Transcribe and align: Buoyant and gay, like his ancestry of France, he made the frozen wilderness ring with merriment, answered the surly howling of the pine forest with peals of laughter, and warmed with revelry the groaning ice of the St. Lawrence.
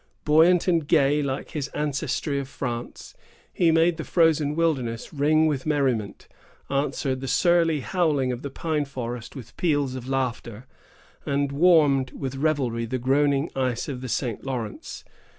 Buoyant 0.25 0.67
and 0.67 0.87
gay, 0.87 1.21
like 1.21 1.51
his 1.51 1.67
ancestry 1.75 2.39
of 2.39 2.47
France, 2.49 3.13
he 3.53 3.69
made 3.69 3.97
the 3.97 4.03
frozen 4.03 4.55
wilderness 4.55 5.13
ring 5.13 5.45
with 5.45 5.67
merriment, 5.67 6.27
answered 6.71 7.21
the 7.21 7.27
surly 7.27 7.81
howling 7.81 8.31
of 8.31 8.41
the 8.41 8.49
pine 8.49 8.85
forest 8.85 9.35
with 9.35 9.55
peals 9.57 9.93
of 9.93 10.09
laughter, 10.09 10.65
and 11.23 11.51
warmed 11.51 12.09
with 12.13 12.33
revelry 12.37 12.85
the 12.85 12.97
groaning 12.97 13.51
ice 13.55 13.87
of 13.87 14.01
the 14.01 14.09
St. 14.09 14.43
Lawrence. 14.43 15.05